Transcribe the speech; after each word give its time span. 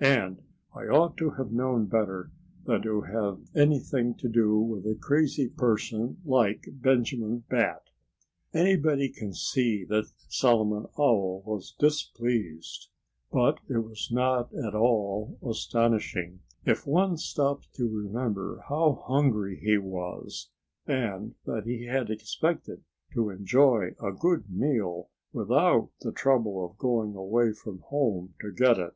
And 0.00 0.40
I 0.74 0.84
ought 0.86 1.18
to 1.18 1.32
have 1.32 1.52
known 1.52 1.84
better 1.84 2.30
than 2.64 2.80
to 2.80 3.02
have 3.02 3.40
anything 3.54 4.14
to 4.14 4.26
do 4.30 4.56
with 4.58 4.86
a 4.86 4.94
crazy 4.98 5.50
person 5.50 6.16
like 6.24 6.64
Benjamin 6.72 7.44
Bat." 7.50 7.90
Anybody 8.54 9.10
can 9.10 9.34
see 9.34 9.84
that 9.90 10.10
Solomon 10.28 10.86
Owl 10.98 11.42
was 11.44 11.76
displeased. 11.78 12.88
But 13.30 13.58
it 13.68 13.80
was 13.84 14.08
not 14.10 14.54
at 14.54 14.74
all 14.74 15.36
astonishing, 15.46 16.40
if 16.64 16.86
one 16.86 17.18
stops 17.18 17.66
to 17.74 17.86
remember 17.86 18.64
how 18.70 19.04
hungry 19.06 19.60
he 19.62 19.76
was, 19.76 20.48
and 20.86 21.34
that 21.44 21.66
he 21.66 21.84
had 21.84 22.08
expected 22.08 22.82
to 23.12 23.28
enjoy 23.28 23.90
a 24.02 24.10
good 24.10 24.48
meal 24.48 25.10
without 25.34 25.90
the 26.00 26.12
trouble 26.12 26.64
of 26.64 26.78
going 26.78 27.14
away 27.14 27.52
from 27.52 27.80
home 27.80 28.32
to 28.40 28.50
get 28.50 28.78
it. 28.78 28.94